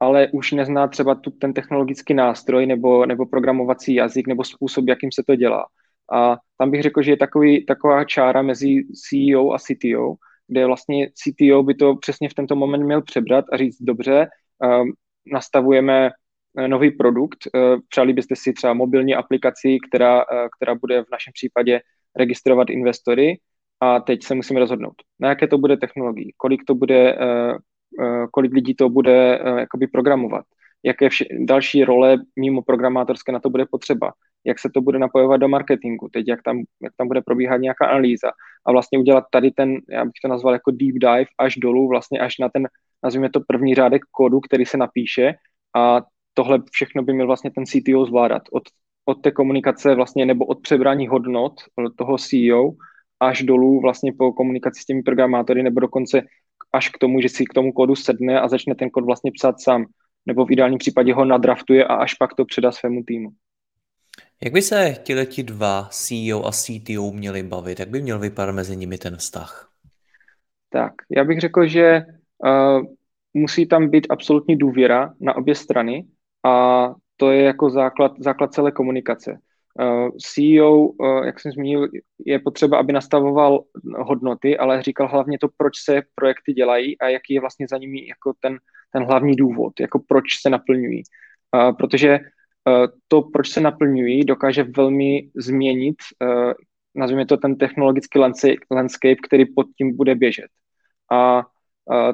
[0.00, 5.12] ale už nezná třeba tu, ten technologický nástroj nebo, nebo programovací jazyk nebo způsob, jakým
[5.12, 5.66] se to dělá.
[6.12, 10.14] A tam bych řekl, že je takový, taková čára mezi CEO a CTO,
[10.48, 14.28] kde vlastně CTO by to přesně v tento moment měl přebrat a říct, dobře,
[14.64, 14.92] um,
[15.32, 16.10] nastavujeme
[16.66, 17.38] nový produkt,
[17.88, 20.24] přáli byste si třeba mobilní aplikaci, která,
[20.56, 21.80] která bude v našem případě
[22.16, 23.38] registrovat investory?
[23.82, 27.18] A teď se musíme rozhodnout, na jaké to bude technologii, kolik to bude,
[28.32, 30.44] kolik lidí to bude jakoby programovat,
[30.82, 34.12] jaké vše, další role mimo programátorské na to bude potřeba,
[34.44, 37.86] jak se to bude napojovat do marketingu, teď jak tam, jak tam bude probíhat nějaká
[37.86, 38.30] analýza
[38.66, 42.20] a vlastně udělat tady ten, já bych to nazval jako deep dive až dolů, vlastně
[42.20, 42.68] až na ten,
[43.04, 45.34] nazvíme to první řádek kódu, který se napíše
[45.76, 46.00] a
[46.34, 48.62] tohle všechno by měl vlastně ten CTO zvládat od,
[49.04, 51.52] od té komunikace vlastně nebo od přebrání hodnot
[51.96, 52.70] toho CEO
[53.20, 56.22] až dolů vlastně po komunikaci s těmi programátory nebo dokonce
[56.72, 59.60] až k tomu, že si k tomu kódu sedne a začne ten kód vlastně psát
[59.60, 59.86] sám
[60.26, 63.30] nebo v ideálním případě ho nadraftuje a až pak to předá svému týmu.
[64.44, 64.94] Jak by se
[65.26, 67.80] ti dva CEO a CTO měli bavit?
[67.80, 69.70] Jak by měl vypadat mezi nimi ten vztah?
[70.68, 72.02] Tak, já bych řekl, že
[72.44, 72.82] uh,
[73.34, 76.04] musí tam být absolutní důvěra na obě strany
[76.46, 79.38] a to je jako základ, základ celé komunikace.
[79.80, 81.88] Uh, CEO, uh, jak jsem zmínil,
[82.26, 83.64] je potřeba, aby nastavoval
[83.98, 88.08] hodnoty, ale říkal hlavně to, proč se projekty dělají a jaký je vlastně za nimi
[88.08, 88.58] jako ten,
[88.92, 91.02] ten hlavní důvod, jako proč se naplňují.
[91.56, 92.18] Uh, protože
[93.08, 95.96] to, proč se naplňují, dokáže velmi změnit,
[96.94, 98.18] nazvíme to ten technologický
[98.70, 100.46] landscape, který pod tím bude běžet.
[101.12, 101.42] A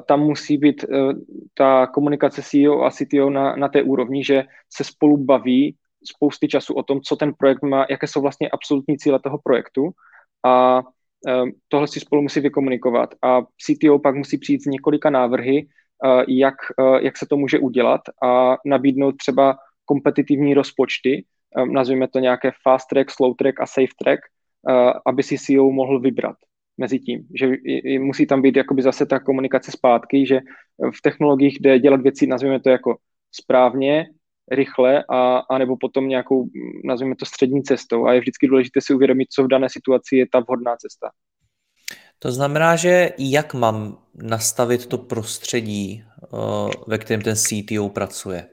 [0.07, 1.13] tam musí být uh,
[1.53, 5.75] ta komunikace CEO a CTO na, na té úrovni, že se spolu baví
[6.05, 9.89] spousty času o tom, co ten projekt má, jaké jsou vlastně absolutní cíle toho projektu.
[10.45, 10.81] A
[11.67, 13.09] tohle si spolu musí vykomunikovat.
[13.21, 15.67] A CTO pak musí přijít s několika návrhy,
[16.27, 16.55] jak,
[17.01, 21.25] jak se to může udělat a nabídnout třeba kompetitivní rozpočty,
[21.71, 24.19] nazveme to nějaké fast track, slow track a safe track,
[25.05, 26.35] aby si CEO mohl vybrat
[26.77, 27.51] mezi tím, že
[27.99, 30.39] musí tam být jakoby zase ta komunikace zpátky, že
[30.97, 32.97] v technologiích jde dělat věci, nazveme to jako
[33.31, 34.05] správně,
[34.51, 36.49] rychle a, a nebo potom nějakou,
[36.83, 40.25] nazveme to střední cestou a je vždycky důležité si uvědomit, co v dané situaci je
[40.31, 41.09] ta vhodná cesta.
[42.19, 46.27] To znamená, že jak mám nastavit to prostředí, eh,
[46.87, 48.47] ve kterém ten CTO pracuje?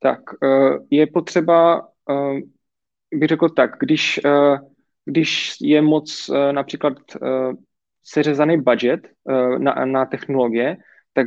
[0.00, 4.20] Tak eh, je potřeba, eh, bych řekl tak, když,
[5.08, 6.92] když je moc například
[8.04, 9.00] seřezaný budget
[9.58, 10.76] na, na technologie,
[11.14, 11.26] tak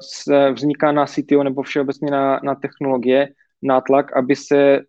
[0.00, 3.28] se vzniká na CTO nebo všeobecně na, na technologie
[3.62, 4.80] nátlak, aby se,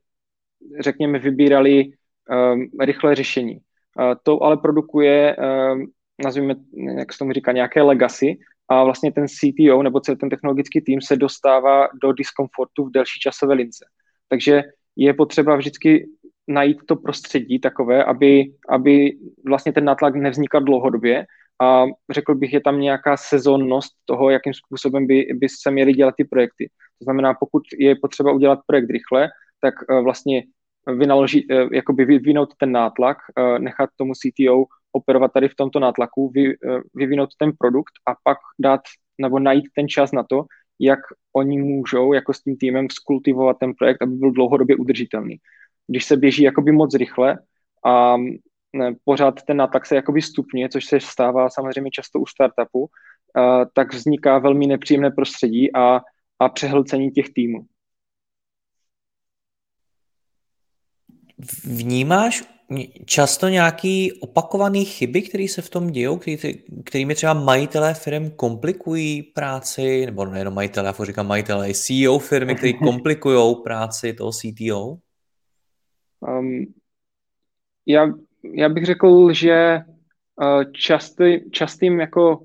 [0.79, 3.55] řekněme, vybírali um, rychlé řešení.
[3.55, 5.35] Uh, to ale produkuje,
[6.23, 6.55] nazvíme,
[6.97, 8.37] jak se tomu říká, nějaké legacy
[8.69, 13.19] a vlastně ten CTO nebo celý ten technologický tým se dostává do diskomfortu v delší
[13.19, 13.85] časové lince.
[14.29, 14.63] Takže
[14.95, 16.09] je potřeba vždycky
[16.49, 21.25] najít to prostředí takové, aby, aby vlastně ten nátlak nevznikal dlouhodobě
[21.61, 26.15] a řekl bych, je tam nějaká sezónnost toho, jakým způsobem by, by se měly dělat
[26.17, 26.69] ty projekty.
[26.99, 29.29] To znamená, pokud je potřeba udělat projekt rychle,
[29.61, 30.43] tak uh, vlastně
[30.97, 36.31] vynaložit, uh, jakoby vyvinout ten nátlak, uh, nechat tomu CTO operovat tady v tomto nátlaku,
[36.33, 36.53] vy,
[36.95, 38.81] vyvinout ten produkt a pak dát
[39.21, 40.45] nebo najít ten čas na to,
[40.79, 40.99] jak
[41.33, 45.37] oni můžou jako s tím týmem skultivovat ten projekt, aby byl dlouhodobě udržitelný.
[45.89, 47.37] Když se běží jakoby moc rychle
[47.85, 48.17] a
[48.73, 52.89] ne, pořád ten nátlak se jakoby stupňuje, což se stává samozřejmě často u startupu,
[53.73, 56.01] tak vzniká velmi nepříjemné prostředí a,
[56.39, 57.65] a přehlcení těch týmů.
[61.63, 62.43] Vnímáš
[63.05, 66.37] často nějaký opakovaný chyby, které se v tom dějou, který,
[66.85, 72.55] kterými třeba majitelé firm komplikují práci, nebo nejenom majitelé, já říkám majitelé, i CEO firmy,
[72.55, 74.97] které komplikují práci toho CTO?
[76.21, 76.65] Um,
[77.85, 78.07] já
[78.43, 82.39] já bych řekl, že eh, častý, častým jako,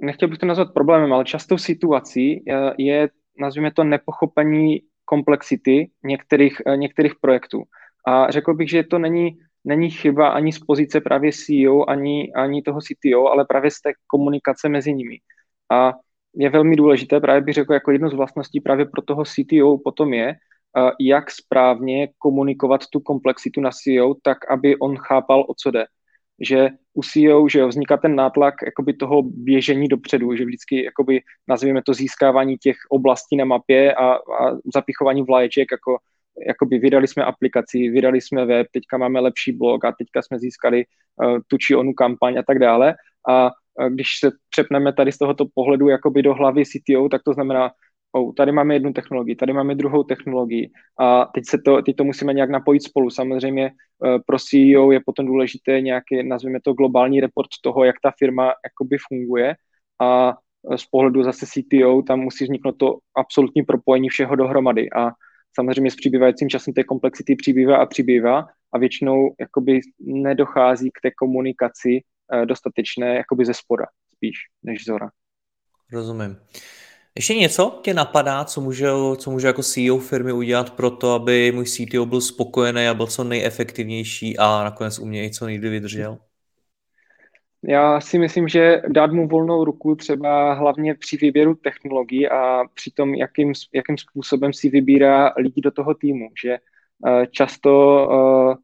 [0.00, 3.08] nechtěl bych to nazvat problémem, ale častou situací eh, je,
[3.40, 7.62] nazvíme to, nepochopení komplexity některých, eh, některých projektů.
[8.06, 12.62] A řekl bych, že to není, není chyba ani z pozice právě CEO, ani, ani
[12.62, 15.18] toho CTO, ale právě z té komunikace mezi nimi.
[15.72, 15.92] A
[16.34, 20.14] je velmi důležité, právě bych řekl, jako jednu z vlastností právě pro toho CTO potom
[20.14, 20.34] je,
[21.00, 25.86] jak správně komunikovat tu komplexitu na CEO, tak aby on chápal, o co jde.
[26.40, 31.20] Že u CEO, že jo, vzniká ten nátlak jakoby toho běžení dopředu, že vždycky jakoby
[31.48, 34.18] nazveme to získávání těch oblastí na mapě a, a
[34.74, 35.98] zapichování vlaječek, jako
[36.46, 40.84] jakoby vydali jsme aplikaci, vydali jsme web, teďka máme lepší blog a teďka jsme získali
[40.84, 42.94] uh, tu či onu kampaň a tak dále.
[43.28, 47.32] A uh, když se přepneme tady z tohoto pohledu jakoby do hlavy CTO, tak to
[47.32, 47.70] znamená,
[48.20, 52.04] oh, tady máme jednu technologii, tady máme druhou technologii a teď, se to, teď to
[52.04, 53.10] musíme nějak napojit spolu.
[53.10, 58.12] Samozřejmě uh, pro CEO je potom důležité nějaký, nazveme to globální report toho, jak ta
[58.18, 59.54] firma jakoby funguje
[60.02, 60.34] a
[60.76, 65.10] z pohledu zase CTO tam musí vzniknout to absolutní propojení všeho dohromady a
[65.54, 71.10] samozřejmě s přibývajícím časem té komplexity přibývá a přibývá a většinou jakoby nedochází k té
[71.10, 72.00] komunikaci
[72.32, 75.10] eh, dostatečné jakoby ze spoda spíš než zora.
[75.92, 76.36] Rozumím.
[77.16, 81.52] Ještě něco tě napadá, co může, co může jako CEO firmy udělat pro to, aby
[81.52, 85.68] můj CTO byl spokojený a byl co nejefektivnější a nakonec u mě i co nejdy
[85.68, 86.18] vydržel?
[87.62, 92.90] Já si myslím, že dát mu volnou ruku třeba hlavně při výběru technologií a při
[92.90, 96.58] tom, jakým, jakým způsobem si vybírá lidi do toho týmu, že
[96.98, 98.54] uh, často, uh,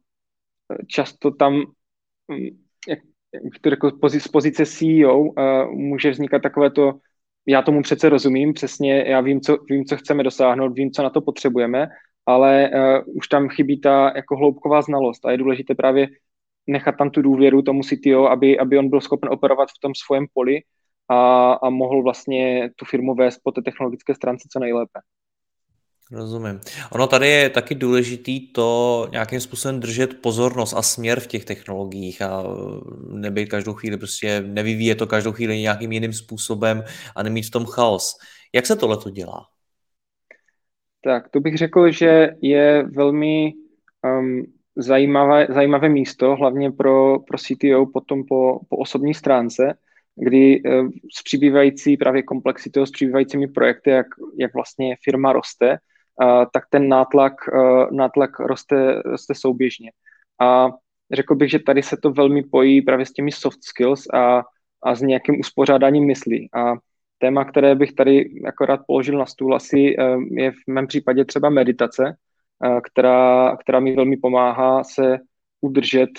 [0.87, 2.37] často tam um,
[2.87, 2.99] jak,
[3.33, 5.33] jak to řekl, z pozice CEO uh,
[5.71, 6.93] může vznikat takové to,
[7.47, 11.09] já tomu přece rozumím, přesně já vím, co, vím, co chceme dosáhnout, vím, co na
[11.09, 11.87] to potřebujeme,
[12.25, 16.07] ale uh, už tam chybí ta jako hloubková znalost a je důležité právě
[16.67, 20.25] nechat tam tu důvěru tomu CTO, aby, aby on byl schopen operovat v tom svém
[20.33, 20.59] poli
[21.09, 24.99] a, a mohl vlastně tu firmu vést po té technologické stránce co nejlépe.
[26.13, 26.59] Rozumím.
[26.91, 32.21] Ono tady je taky důležitý to nějakým způsobem držet pozornost a směr v těch technologiích
[32.21, 32.43] a
[33.09, 36.83] nebyt každou chvíli prostě nevyvíjet to každou chvíli nějakým jiným způsobem
[37.15, 38.17] a nemít v tom chaos.
[38.53, 39.45] Jak se tohle to dělá?
[41.03, 43.53] Tak, to bych řekl, že je velmi
[44.03, 44.43] um,
[44.75, 49.73] zajímavé, zajímavé místo, hlavně pro, pro CTO potom po, po osobní stránce,
[50.15, 54.07] kdy uh, s přibývající právě komplexitou, s přibývajícími projekty, jak,
[54.39, 55.77] jak vlastně firma roste,
[56.53, 57.33] tak ten nátlak,
[57.91, 59.91] nátlak roste, roste souběžně.
[60.41, 60.69] A
[61.11, 64.43] řekl bych, že tady se to velmi pojí právě s těmi soft skills a,
[64.83, 66.49] a s nějakým uspořádáním myslí.
[66.53, 66.73] A
[67.17, 69.95] téma, které bych tady akorát položil na stůl, asi
[70.31, 72.15] je v mém případě třeba meditace,
[72.83, 75.17] která, která mi velmi pomáhá se
[75.61, 76.09] udržet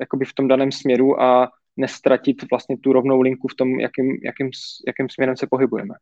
[0.00, 4.50] jakoby v tom daném směru a nestratit vlastně tu rovnou linku v tom, jakým, jakým,
[4.86, 5.94] jakým směrem se pohybujeme.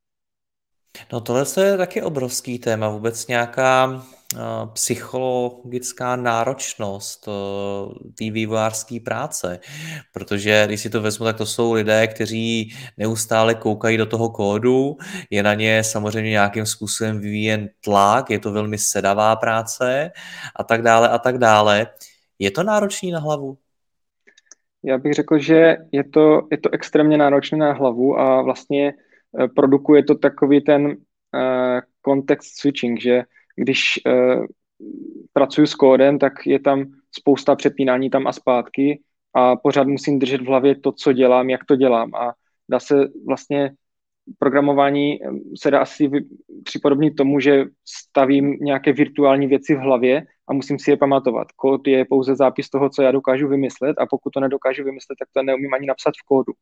[1.12, 4.02] No tohle je taky obrovský téma, vůbec nějaká
[4.72, 7.28] psychologická náročnost
[8.18, 9.60] té vývojářské práce.
[10.12, 14.96] Protože když si to vezmu, tak to jsou lidé, kteří neustále koukají do toho kódu,
[15.30, 20.10] je na ně samozřejmě nějakým způsobem vyvíjen tlak, je to velmi sedavá práce
[20.56, 21.86] a tak dále a tak dále.
[22.38, 23.56] Je to náročný na hlavu?
[24.82, 29.07] Já bych řekl, že je to, je to extrémně náročné na hlavu a vlastně eh,
[29.54, 33.22] produkuje to takový ten uh, context switching, že
[33.56, 34.46] když uh,
[35.32, 36.84] pracuji s kódem, tak je tam
[37.18, 39.00] spousta přepínání tam a zpátky
[39.34, 42.32] a pořád musím držet v hlavě to, co dělám, jak to dělám a
[42.70, 43.70] dá se vlastně
[44.38, 45.28] programování eh,
[45.60, 46.10] se dá asi
[46.64, 51.52] připodobnit tomu, že stavím nějaké virtuální věci v hlavě a musím si je pamatovat.
[51.52, 55.28] Kód je pouze zápis toho, co já dokážu vymyslet a pokud to nedokážu vymyslet, tak
[55.32, 56.52] to neumím ani napsat v kódu.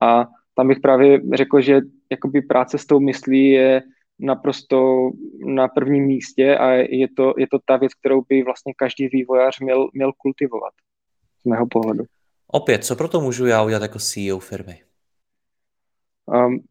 [0.00, 1.80] A tam bych právě řekl, že
[2.10, 3.82] jakoby práce s tou myslí je
[4.18, 5.10] naprosto
[5.46, 9.60] na prvním místě a je to, je to ta věc, kterou by vlastně každý vývojář
[9.60, 10.72] měl, měl kultivovat,
[11.42, 12.04] z mého pohledu.
[12.46, 14.82] Opět, co pro to můžu já udělat jako CEO firmy?
[16.26, 16.64] Um,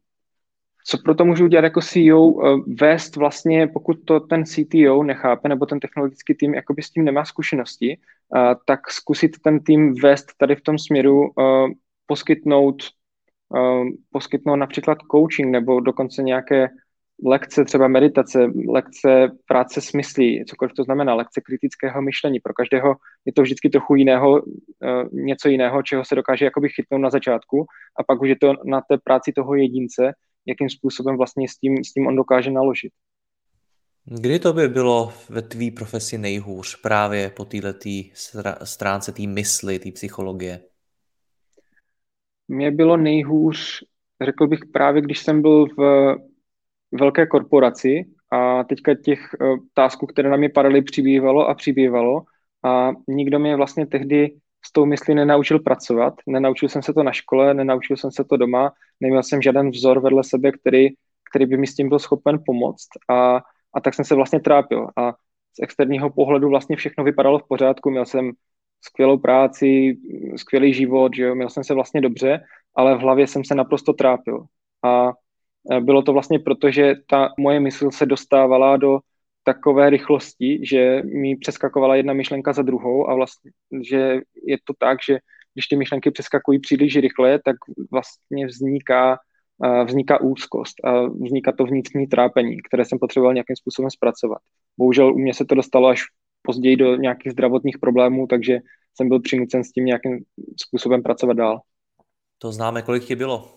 [0.86, 2.20] co pro to můžu udělat jako CEO?
[2.20, 7.04] Uh, vést vlastně, pokud to ten CTO nechápe, nebo ten technologický tým jakoby s tím
[7.04, 7.98] nemá zkušenosti,
[8.36, 11.70] uh, tak zkusit ten tým vést tady v tom směru, uh,
[12.06, 12.76] poskytnout,
[14.12, 16.68] poskytnout například coaching nebo dokonce nějaké
[17.24, 22.40] lekce třeba meditace, lekce práce s myslí, cokoliv to znamená, lekce kritického myšlení.
[22.40, 24.42] Pro každého je to vždycky trochu jiného,
[24.84, 27.66] eh, něco jiného, čeho se dokáže jakoby chytnout na začátku
[28.00, 30.12] a pak už je to na té práci toho jedince,
[30.46, 32.92] jakým způsobem vlastně s tím, s tím on dokáže naložit.
[34.04, 37.88] Kdy to by bylo ve tvý profesi nejhůř právě po této
[38.64, 40.60] stránce té mysli, té psychologie?
[42.48, 43.82] Mně bylo nejhůř,
[44.24, 46.14] řekl bych právě, když jsem byl v
[46.92, 52.22] velké korporaci a teďka těch uh, tásků, které na mě padaly, přibývalo a přibývalo.
[52.64, 56.14] A nikdo mě vlastně tehdy s tou myslí nenaučil pracovat.
[56.26, 60.00] Nenaučil jsem se to na škole, nenaučil jsem se to doma, neměl jsem žádný vzor
[60.00, 60.88] vedle sebe, který,
[61.30, 62.88] který by mi s tím byl schopen pomoct.
[63.10, 63.40] A,
[63.74, 64.88] a tak jsem se vlastně trápil.
[64.96, 65.12] A
[65.52, 68.32] z externího pohledu vlastně všechno vypadalo v pořádku, měl jsem
[68.86, 69.96] skvělou práci,
[70.36, 71.34] skvělý život, že jo?
[71.34, 72.40] měl jsem se vlastně dobře,
[72.74, 74.44] ale v hlavě jsem se naprosto trápil.
[74.84, 75.12] A
[75.72, 78.98] Eh, bylo to vlastně proto, že ta moje mysl se dostávala do
[79.44, 83.50] takové rychlosti, že mi přeskakovala jedna myšlenka za druhou a vlastně,
[83.82, 85.18] že je to tak, že
[85.54, 87.56] když ty myšlenky přeskakují příliš rychle, tak
[87.90, 89.18] vlastně vzniká,
[89.64, 94.38] eh, vzniká úzkost a vzniká to vnitřní trápení, které jsem potřeboval nějakým způsobem zpracovat.
[94.78, 96.02] Bohužel u mě se to dostalo až
[96.42, 98.58] později do nějakých zdravotních problémů, takže
[98.94, 100.24] jsem byl přinucen s tím nějakým
[100.60, 101.60] způsobem pracovat dál.
[102.38, 103.56] To známe, kolik ti bylo?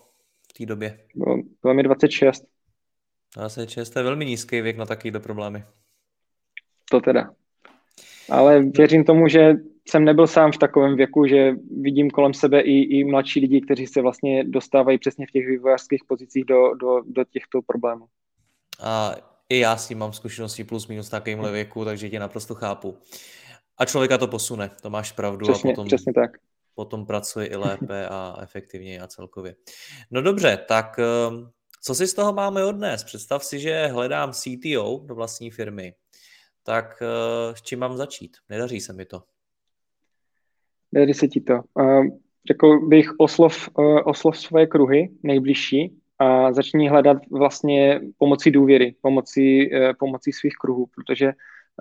[0.50, 0.98] v té době?
[1.14, 2.44] Bylo, bylo mi 26.
[3.36, 5.64] 26, to je velmi nízký věk na takovýhle problémy.
[6.90, 7.30] To teda.
[8.30, 9.54] Ale věřím tomu, že
[9.88, 13.86] jsem nebyl sám v takovém věku, že vidím kolem sebe i, i mladší lidi, kteří
[13.86, 18.06] se vlastně dostávají přesně v těch vývojářských pozicích do, do, do těchto problémů.
[18.82, 19.14] A
[19.50, 22.98] i já s tím mám zkušenosti plus minus v takovémhle věku, takže tě naprosto chápu.
[23.78, 25.46] A člověka to posune, to máš pravdu.
[25.46, 26.30] Přesně, a potom, přesně tak.
[26.74, 29.54] Potom pracuje i lépe a efektivněji a celkově.
[30.10, 31.50] No dobře, tak ehm,
[31.82, 33.04] co si z toho máme odnes?
[33.04, 35.94] Představ si, že hledám CTO do vlastní firmy.
[36.62, 38.36] Tak eh, s čím mám začít?
[38.48, 39.22] Nedaří se mi to.
[40.92, 41.54] Nedaří se ti to.
[41.74, 42.06] Uh,
[42.46, 49.72] řekl bych oslov, uh, oslov svoje kruhy nejbližší a začni hledat vlastně pomocí důvěry, pomocí,
[49.72, 51.32] uh, pomocí svých kruhů, protože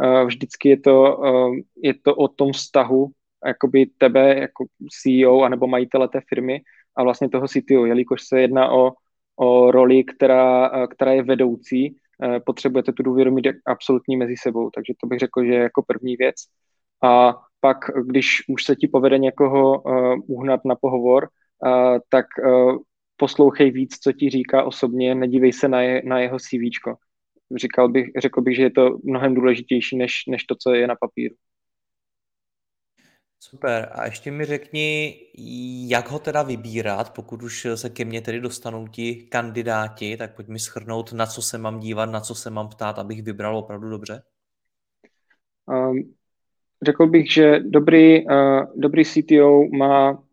[0.02, 3.12] uh, vždycky je to, uh, je to o tom vztahu
[3.46, 4.66] jakoby tebe jako
[5.02, 6.62] CEO anebo majitele té firmy
[6.96, 8.92] a vlastně toho CTO, jelikož se jedná o,
[9.36, 14.94] o roli, která, která je vedoucí, eh, potřebujete tu důvěru mít absolutní mezi sebou, takže
[15.02, 16.36] to bych řekl, že je jako první věc.
[17.04, 21.30] A pak, když už se ti povede někoho uh, uhnat na pohovor,
[22.10, 22.26] tak
[23.20, 26.72] poslouchej víc, co ti říká osobně, nedívej se na, je, na jeho CV.
[27.56, 30.96] Říkal bych, řekl bych, že je to mnohem důležitější, než, než to, co je na
[30.96, 31.36] papíru.
[33.40, 33.92] Super.
[33.96, 35.16] A ještě mi řekni,
[35.88, 40.48] jak ho teda vybírat, pokud už se ke mně tedy dostanou ti kandidáti, tak pojď
[40.48, 43.90] mi schrnout, na co se mám dívat, na co se mám ptát, abych vybral opravdu
[43.90, 44.22] dobře.
[45.66, 46.14] Um,
[46.82, 50.24] řekl bych, že dobrý, uh, dobrý CTO má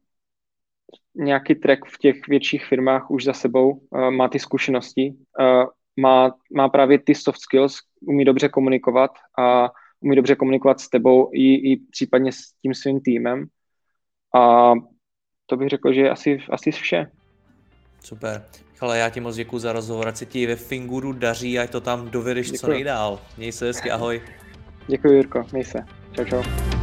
[1.17, 5.65] nějaký track v těch větších firmách už za sebou, uh, má ty zkušenosti, uh,
[6.01, 9.69] má, má právě ty soft skills, umí dobře komunikovat a
[10.01, 13.47] umí dobře komunikovat s tebou i, i případně s tím svým týmem.
[14.35, 14.73] A
[15.47, 17.07] to bych řekl, že je asi, asi vše.
[18.01, 18.45] Super.
[18.81, 21.81] Ale já ti moc děkuji za rozhovor, ať se ti ve Finguru daří, ať to
[21.81, 23.21] tam dovedeš co nejdál.
[23.39, 24.23] Měj se hezky, ahoj.
[24.87, 25.79] Děkuji, Jirko, měj se.
[26.13, 26.76] Čau, čau.